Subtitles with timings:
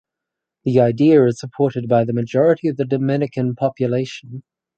[0.63, 4.41] The idea is supported by the majority of the Dominican population.